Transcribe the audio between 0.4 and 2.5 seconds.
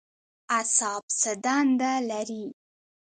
اعصاب څه دنده لري؟